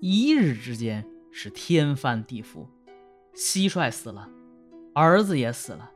[0.00, 2.66] 一日之间是天翻地覆，
[3.34, 4.30] 蟋蟀死了，
[4.94, 5.90] 儿子也死了，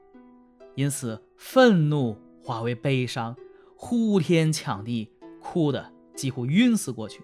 [0.75, 3.37] 因此愤怒化为悲伤，
[3.77, 7.23] 呼天抢地，哭得几乎晕死过去。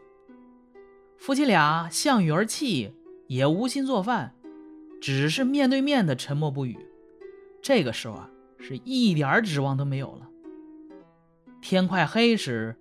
[1.17, 2.95] 夫妻俩项羽而泣，
[3.27, 4.37] 也无心做饭，
[5.01, 6.79] 只是面对面的沉默不语。
[7.61, 10.29] 这个时候啊，是一点指望都没有了。
[11.61, 12.77] 天快黑时，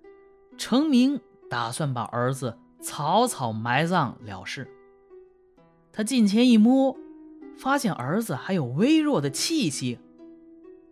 [0.56, 1.20] 程明
[1.50, 4.68] 打算把儿子草草埋葬了事。
[5.92, 6.96] 他近前一摸，
[7.56, 9.98] 发现儿子还有微弱的气息，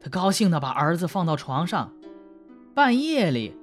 [0.00, 1.92] 他高兴地把儿子放到床上。
[2.74, 3.56] 半夜里，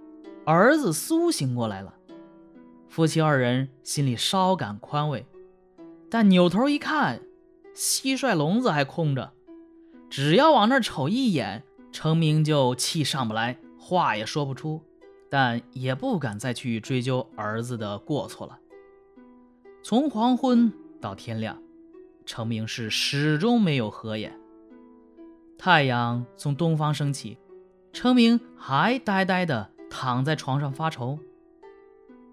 [0.46, 1.94] 儿子苏醒过来了，
[2.88, 5.26] 夫妻二人心里稍感宽慰，
[6.10, 7.22] 但扭头一看，
[7.76, 9.34] 蟋蟀笼子还空着。
[10.10, 14.82] 只要往那儿瞅一眼，成明就气上不来，话也说不出，
[15.34, 18.60] 但也不敢再去追究儿子的过错了。
[19.82, 21.60] 从黄昏到天亮，
[22.24, 24.40] 程明是始终没有合眼。
[25.58, 27.40] 太阳从东方升起，
[27.92, 31.18] 程明还呆呆地躺在床上发愁。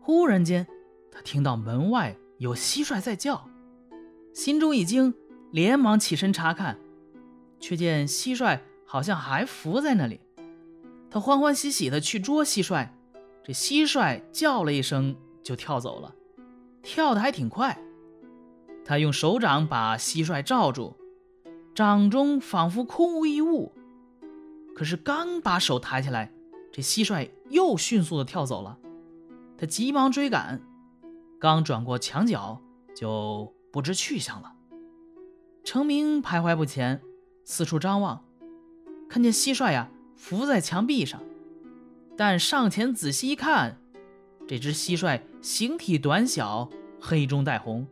[0.02, 0.66] 忽然间，
[1.10, 3.48] 他听到门外有蟋蟀在叫，
[4.34, 5.14] 心中一惊，
[5.50, 6.78] 连忙起身查看。
[7.58, 10.20] 却见蟋蟀好像还伏在那里，
[11.10, 12.88] 他欢欢喜喜的去捉蟋蟀，
[13.42, 16.14] 这蟋蟀叫了一声就跳走了，
[16.82, 17.76] 跳得还挺快。
[18.84, 20.96] 他用手掌把蟋蟀罩住，
[21.74, 23.72] 掌中仿佛空无一物。
[24.74, 26.32] 可是刚把手抬起来，
[26.72, 28.78] 这蟋蟀又迅速的跳走了。
[29.58, 30.62] 他急忙追赶，
[31.38, 32.60] 刚转过墙角
[32.94, 34.54] 就不知去向了。
[35.64, 37.02] 程明徘徊不前。
[37.42, 38.24] 四处张望，
[39.08, 41.22] 看见蟋蟀呀伏在墙壁上，
[42.14, 43.80] 但上前仔细一看，
[44.46, 46.68] 这只蟋蟀形体短小，
[47.00, 47.86] 黑中带红，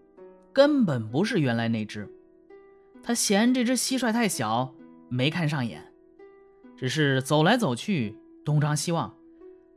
[0.52, 2.06] 根本不是原来那只。
[3.02, 4.74] 他嫌这只蟋蟀太小，
[5.08, 5.90] 没看上眼，
[6.76, 9.16] 只是走来走去，东张西望，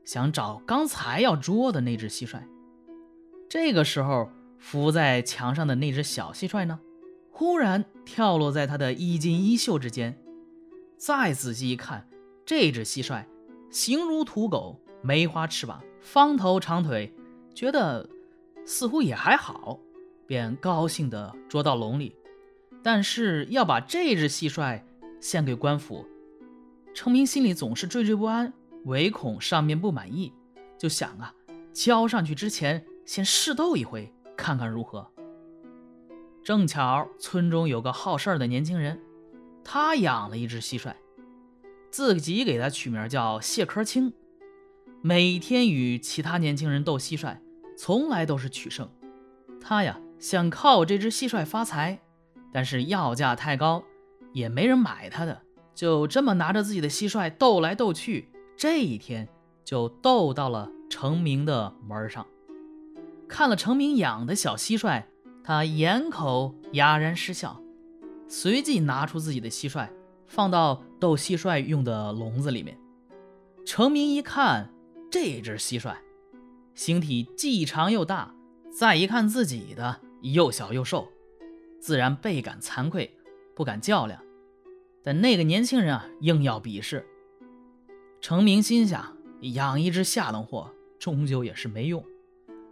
[0.04, 2.42] 想找刚才要捉的那只蟋蟀。
[3.50, 4.30] 这个时候，
[4.60, 6.82] 伏在墙上的那只小蟋蟀呢？
[7.32, 10.22] 忽然跳落在他的衣襟衣袖之间，
[10.98, 12.06] 再仔细一看，
[12.46, 13.24] 这只蟋蟀
[13.70, 17.14] 形如土狗，梅花翅膀，方头长腿，
[17.54, 18.10] 觉得
[18.66, 19.80] 似乎也还好，
[20.28, 22.16] 便高兴地捉到笼里。
[22.84, 24.82] 但是要把这只蟋蟀
[25.20, 26.06] 献给官府，
[26.94, 28.52] 程明心里总是惴惴不安，
[28.86, 30.34] 唯恐上面不满意，
[30.78, 31.34] 就想啊，
[31.72, 35.08] 交上去之前先试斗一回，看看如何。
[36.44, 39.00] 正巧村中有个好事儿的年轻人，
[39.64, 40.92] 他养了一只蟋蟀，
[41.92, 44.14] 自己给他取名叫谢科青，
[45.02, 47.38] 每天与其他年轻人斗蟋蟀，
[47.78, 48.90] 从来都是取胜。
[49.60, 52.00] 他呀想靠这只蟋蟀发财，
[52.52, 53.84] 但是要价太高，
[54.34, 55.42] 也没人买他的，
[55.76, 59.28] 就这么拿着自己的蟋蟀斗来斗去，这一天
[59.64, 62.26] 就斗到了程明的门上。
[63.28, 65.04] 看了程明养的小蟋蟀。
[65.44, 67.60] 他掩口哑然失笑，
[68.28, 69.90] 随即拿出自己的蟋蟀，
[70.32, 72.78] 放到斗蟋蟀用的笼子里面。
[73.66, 74.74] 程明一看，
[75.12, 75.94] 这只蟋蟀
[76.74, 78.34] 形体既长又大，
[78.72, 81.10] 再一看自己的又小又瘦，
[81.82, 83.12] 自然倍感惭愧，
[83.54, 84.24] 不敢较量。
[85.04, 87.06] 但那个年轻人啊，硬要比试。
[88.22, 92.02] 程明心想，养一只下等货，终究也是没用，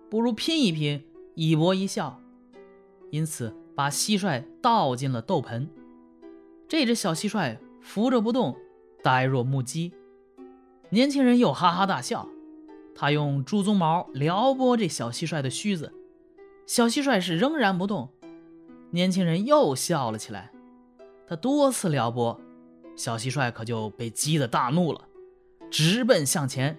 [0.10, 1.04] 不如拼一拼，
[1.36, 2.22] 一博一笑。
[3.12, 5.70] 因此，把蟋蟀倒进了斗盆。
[6.70, 8.56] 这只小蟋蟀扶着不动，
[9.04, 9.92] 呆若木鸡。
[10.92, 12.30] 年轻人又哈哈大笑。
[12.94, 15.92] 他用猪鬃毛撩拨这小蟋蟀的须子，
[16.68, 18.10] 小蟋蟀是仍然不动。
[18.92, 20.52] 年轻人又笑了起来。
[21.28, 22.40] 他多次撩拨，
[22.96, 25.08] 小蟋蟀可就被激得大怒了，
[25.72, 26.78] 直奔向前。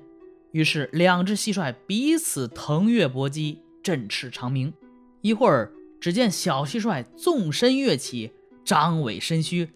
[0.53, 4.72] 于是，两只蟋蟀彼此腾跃搏击，振翅长鸣。
[5.21, 5.72] 一会儿。
[6.01, 8.33] 只见小蟋蟀纵身跃起，
[8.65, 9.69] 张尾伸须，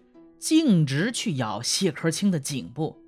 [0.45, 3.01] 径直去咬谢壳青的颈部。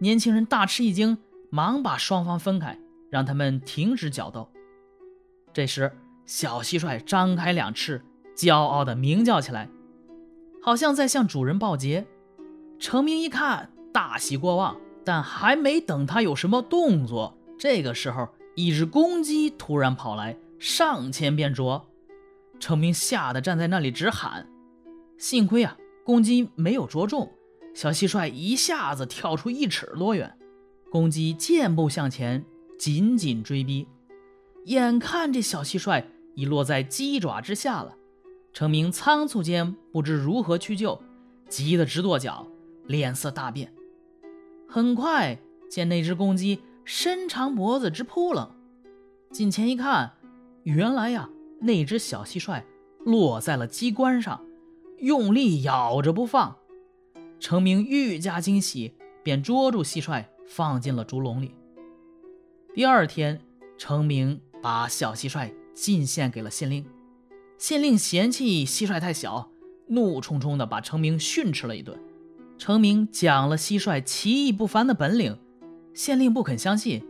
[0.00, 1.16] 年轻人大吃一惊，
[1.48, 2.78] 忙把双方分开，
[3.08, 4.50] 让他们停止角斗。
[5.54, 5.90] 这时，
[6.26, 8.04] 小蟋蟀张开两翅，
[8.36, 9.70] 骄傲地鸣叫起来，
[10.60, 12.06] 好像在向主人报捷。
[12.78, 21.88] 程明一看，大喜过望，但还没等他有什么动作，这个时候，一只公鸡突然跑来，上前便啄。
[22.60, 24.46] 程明吓得站在那里直喊，
[25.16, 27.30] 幸亏啊，公鸡没有啄中，
[27.74, 30.36] 小蟋蟀一下子跳出一尺多远，
[30.90, 32.44] 公鸡健步向前，
[32.78, 33.86] 紧紧追逼。
[34.64, 36.04] 眼看这小蟋蟀
[36.34, 37.96] 已落在鸡爪之下了，
[38.52, 41.00] 程明仓促间不知如何去救，
[41.48, 42.46] 急得直跺脚，
[42.86, 43.72] 脸色大变。
[44.68, 45.38] 很快
[45.70, 48.50] 见那只公鸡伸长脖子直扑棱，
[49.30, 50.12] 近前一看，
[50.64, 51.28] 原来呀，
[51.60, 52.62] 那只小蟋蟀
[53.04, 54.44] 落在了鸡冠上，
[55.02, 56.56] 用力咬着不放。
[57.40, 58.94] 程明愈加惊喜，
[59.24, 61.56] 便捉住蟋蟀放进了竹笼里。
[62.72, 63.40] 第二天，
[63.76, 66.86] 程明把小蟋蟀进献给了县令。
[67.58, 69.50] 县令嫌弃蟋蟀太小，
[69.88, 71.98] 怒冲冲地把程明训斥了一顿。
[72.56, 75.36] 程明讲了蟋蟀奇异不凡的本领，
[75.94, 77.04] 县令不肯相信，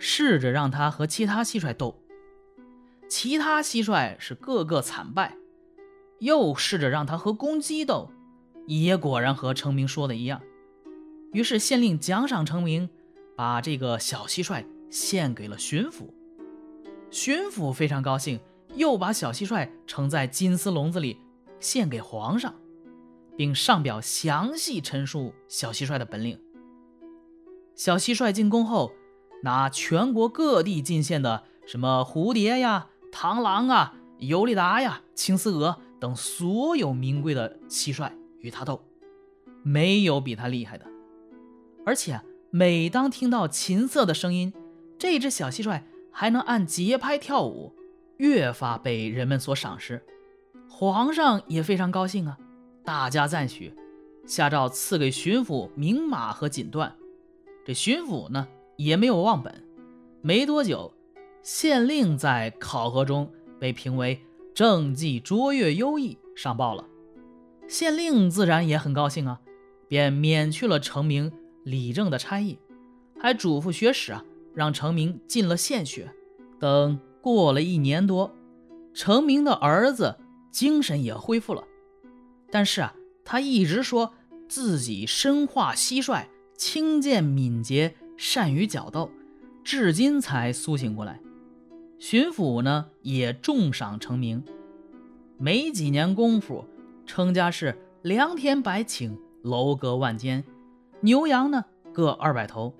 [0.00, 2.02] 试着让他和其他蟋蟀斗。
[3.08, 5.36] 其他蟋蟀是个个惨败，
[6.18, 8.10] 又试着让他和公鸡斗，
[8.66, 10.40] 也果然和程明说的一样。
[11.32, 12.88] 于是县令奖赏程明，
[13.36, 14.64] 把这个小蟋蟀。
[14.90, 16.08] 献给了巡抚，
[17.10, 18.40] 巡抚非常高兴，
[18.74, 21.18] 又把小蟋蟀盛在金丝笼子里
[21.60, 22.54] 献给皇上，
[23.36, 26.40] 并上表详细陈述小蟋蟀的本领。
[27.74, 28.92] 小蟋蟀进宫后，
[29.42, 38.10] 拿全国各地进献的什么蝴蝶呀、螳螂啊、尤利达呀、青丝蛾等所有名贵的蟋蟀
[38.40, 38.82] 与他斗，
[39.62, 40.86] 没有比他厉害的。
[41.84, 44.52] 而且每当听到琴瑟的声音，
[44.98, 47.74] 这只小蟋蟀还能按节拍跳舞，
[48.16, 50.02] 越发被人们所赏识。
[50.68, 52.38] 皇上也非常高兴啊，
[52.84, 53.74] 大加赞许，
[54.26, 56.92] 下诏赐给巡抚名马和锦缎。
[57.64, 58.46] 这巡抚呢
[58.76, 59.64] 也没有忘本，
[60.22, 60.94] 没多久，
[61.42, 64.20] 县令在考核中被评为
[64.58, 66.84] 政绩卓越优异，上报了。
[67.68, 69.38] 县令自然也很高兴啊，
[69.86, 71.30] 便免去了程明、
[71.62, 72.58] 李政的差役，
[73.20, 74.24] 还嘱咐学史啊。
[74.52, 76.12] 让程明进了县学。
[76.58, 78.34] 等过了一年多，
[78.92, 80.16] 程明的儿子
[80.50, 81.62] 精神也恢复了，
[82.50, 82.92] 但是啊，
[83.24, 84.12] 他一直说
[84.48, 86.26] 自己身化蟋蟀，
[86.56, 89.08] 轻剑敏捷，善于角斗，
[89.62, 91.20] 至今才苏醒过来。
[91.98, 94.44] 巡抚呢也重赏成名，
[95.36, 96.64] 没几年功夫，
[97.04, 100.44] 程家是良田百顷，楼阁万间，
[101.00, 102.72] 牛羊呢各二百头。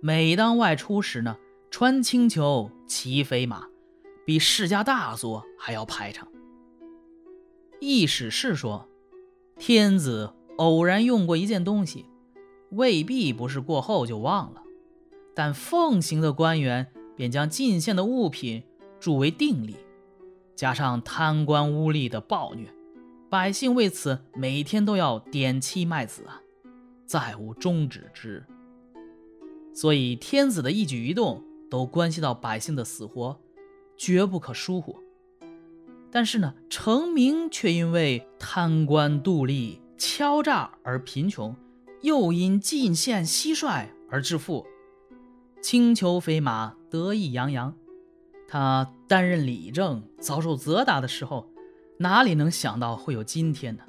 [0.00, 1.36] 每当外出时呢，
[1.70, 3.66] 穿青裘，骑飞马，
[4.24, 6.28] 比世家大作还要排场。
[7.80, 8.88] 易史是说，
[9.58, 12.06] 天子偶然用过一件东西，
[12.70, 14.62] 未必不是过后就忘了，
[15.34, 16.92] 但奉行的官员
[17.22, 18.64] 便将进献的物品
[18.98, 19.76] 铸为定例，
[20.56, 22.66] 加上贪官污吏的暴虐，
[23.30, 26.42] 百姓为此每天都要点漆卖子啊，
[27.06, 28.44] 再无终止之。
[29.72, 33.38] 所以，天子的一举一动都关系到百姓的死活，
[33.96, 34.98] 绝不可疏忽。
[36.10, 41.54] 但是呢，成明却因为贪官妒吏、敲诈而贫穷，
[42.00, 44.66] 又因进献蟋蟀而致富，
[45.60, 47.74] 轻裘肥马，得意洋洋。
[48.46, 51.48] 他担任理政，遭受责打的时候，
[51.96, 53.82] 哪里能想到会有今天呢？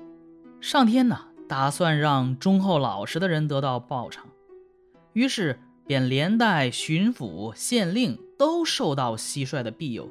[0.61, 1.19] 上天呢，
[1.49, 4.25] 打算让忠厚老实的人得到报偿，
[5.11, 5.59] 于是。
[5.85, 10.09] 便连带巡抚、县令都受到蟋蟀的庇佑。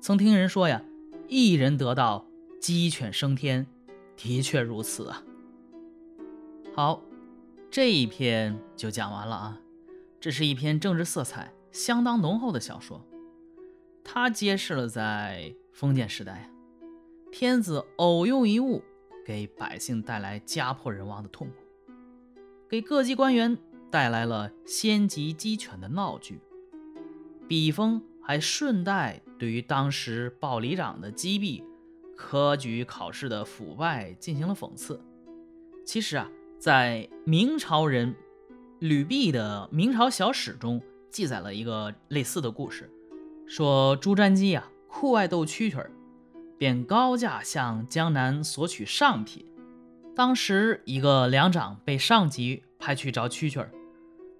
[0.00, 0.84] 曾听人说呀，
[1.26, 2.24] 一人得道，
[2.60, 3.66] 鸡犬升天，
[4.16, 5.24] 的确如此啊。
[6.76, 7.02] 好，
[7.72, 9.58] 这一篇就讲完了啊。
[10.20, 13.04] 这是一篇政治色彩相当浓厚的小说，
[14.04, 16.48] 它揭示了在封建时代，
[17.32, 18.82] 天子偶用一物，
[19.26, 21.54] 给百姓带来家破人亡的痛苦，
[22.68, 23.58] 给各级官员。
[23.90, 26.40] 带来了先级鸡犬的闹剧，
[27.46, 31.62] 笔锋还顺带对于当时报里长的击毙、
[32.16, 34.98] 科举考试的腐败进行了讽刺。
[35.84, 36.26] 其实啊，
[36.58, 38.14] 在明朝人
[38.78, 40.80] 吕弼的《明朝小史》中
[41.12, 42.90] 记载了一个类似的故事，
[43.46, 45.90] 说朱瞻基啊酷爱斗蛐蛐儿，
[46.56, 49.46] 便高价向江南索取上品。
[50.16, 53.70] 当时一个粮长被上级派去找蛐蛐儿。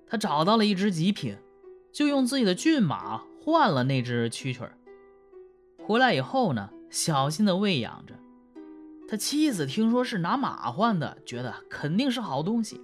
[0.07, 1.37] 他找到了一只极品，
[1.93, 4.79] 就用自己的骏马换了那只蛐蛐儿。
[5.79, 8.15] 回来以后呢，小心的喂养着。
[9.09, 12.81] 他妻子听说是拿马换的，觉得肯定是好东西，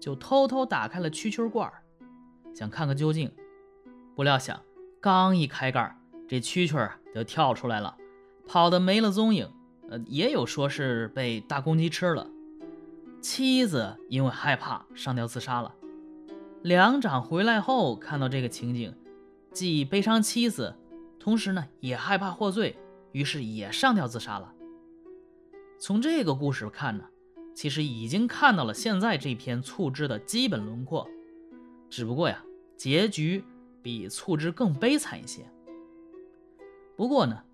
[0.00, 1.82] 就偷偷打开了蛐蛐罐儿，
[2.54, 3.30] 想看个究竟。
[4.14, 4.62] 不料想，
[5.00, 5.96] 刚一开盖，
[6.28, 7.96] 这蛐蛐儿就跳出来了，
[8.46, 9.50] 跑得没了踪影。
[9.90, 12.30] 呃，也有说是被大公鸡吃了。
[13.20, 15.74] 妻子因为害怕，上吊自杀了。
[16.62, 18.94] 粮长回来后看到这个情景，
[19.52, 20.74] 既悲伤妻子，
[21.18, 22.78] 同时呢也害怕获罪，
[23.12, 24.52] 于是也上吊自杀了。
[25.78, 27.04] 从这个故事看呢，
[27.52, 31.06] 其实已经看到了现在这篇促织的基本轮廓，
[31.96, 32.44] 只不过呀，
[32.76, 33.44] 结局
[33.80, 35.48] 比促织更悲惨一些。
[36.96, 37.44] 不过呢，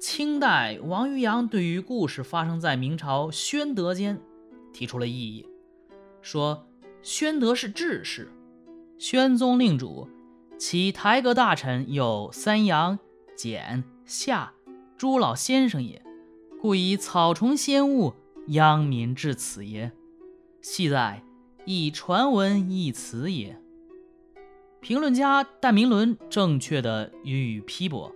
[0.00, 4.20] 清代王渔洋对于故事发生在明朝宣德间
[4.72, 5.46] 提出了异议，
[6.20, 6.66] 说
[7.00, 8.32] 宣德是治世，
[8.98, 10.08] 宣宗令主，
[10.58, 12.98] 其台阁大臣有三杨、
[13.36, 14.52] 简、夏
[14.98, 16.02] 朱老先生也。
[16.60, 18.14] 故以草虫仙物
[18.48, 19.92] 殃民至此也，
[20.60, 21.22] 系在
[21.64, 23.62] 以传闻一词也。
[24.86, 28.14] 评论家戴明伦正确的予以批驳，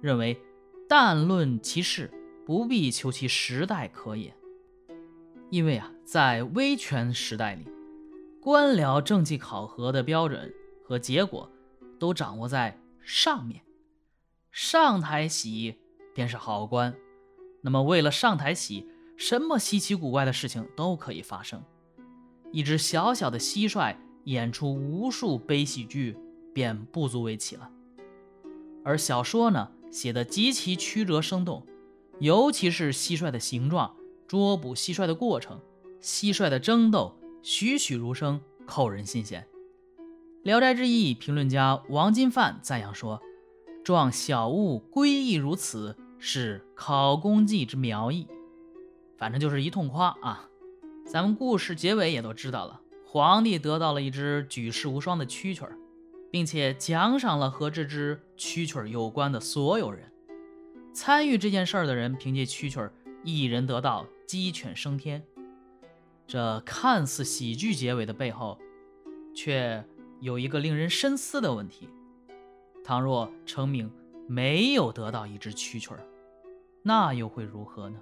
[0.00, 0.40] 认为
[0.88, 2.10] 但论其事，
[2.46, 4.34] 不必求其时代可也。
[5.50, 7.66] 因为啊，在威权时代里，
[8.40, 10.50] 官僚政绩考核的标准
[10.82, 11.52] 和结果
[11.98, 13.60] 都掌握在上面，
[14.50, 15.76] 上台喜
[16.14, 16.96] 便是好官。
[17.60, 21.62] 那么，为了上台喜，什么稀奇古怪的事情都可以发生。
[22.52, 23.94] 一只小小的蟋蟀
[24.26, 26.16] 演出无数悲喜剧，
[26.54, 27.68] 便不足为奇了。
[28.84, 31.66] 而小说呢，写得极其曲折生动，
[32.20, 33.96] 尤其是蟋蟀的形状、
[34.28, 35.60] 捉捕蟋蟀的过程、
[36.00, 39.42] 蟋蟀的争斗，栩栩如生，扣人心弦。
[40.42, 43.20] 《聊斋志异》评论家王金范赞扬说
[43.82, 48.26] ：“状小物归异如此。”是考功绩之苗裔，
[49.18, 50.48] 反正就是一通夸啊！
[51.04, 52.80] 咱们故事结尾也都知道了，
[53.16, 55.78] 皇帝得到了一只举世无双的蛐蛐儿，
[56.30, 60.12] 并且奖赏了和这只蛐蛐儿有关的所有人。
[60.92, 62.92] 参与这件事儿的人凭借蛐蛐儿
[63.24, 65.24] 一人得道，鸡犬升天。
[66.26, 68.58] 这看似喜剧结尾的背后，
[69.34, 69.82] 却
[70.20, 71.88] 有一个令人深思的问题：
[72.84, 73.90] 倘若成名。
[74.28, 76.00] 没有得到一只蛐蛐儿，
[76.82, 77.98] 那又会如何呢？